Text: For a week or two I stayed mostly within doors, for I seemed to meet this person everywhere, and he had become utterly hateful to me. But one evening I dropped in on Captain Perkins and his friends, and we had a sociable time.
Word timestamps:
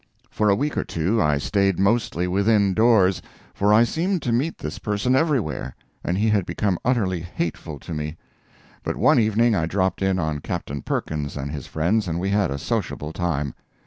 For 0.31 0.49
a 0.49 0.55
week 0.55 0.79
or 0.79 0.83
two 0.83 1.21
I 1.21 1.37
stayed 1.37 1.77
mostly 1.77 2.27
within 2.27 2.73
doors, 2.73 3.21
for 3.53 3.71
I 3.71 3.83
seemed 3.83 4.23
to 4.23 4.31
meet 4.31 4.57
this 4.57 4.79
person 4.79 5.15
everywhere, 5.15 5.75
and 6.03 6.17
he 6.17 6.27
had 6.29 6.43
become 6.43 6.79
utterly 6.83 7.19
hateful 7.19 7.77
to 7.77 7.93
me. 7.93 8.17
But 8.81 8.95
one 8.97 9.19
evening 9.19 9.53
I 9.53 9.67
dropped 9.67 10.01
in 10.01 10.17
on 10.17 10.39
Captain 10.39 10.81
Perkins 10.81 11.37
and 11.37 11.51
his 11.51 11.67
friends, 11.67 12.07
and 12.07 12.19
we 12.19 12.31
had 12.31 12.49
a 12.49 12.57
sociable 12.57 13.13
time. 13.13 13.53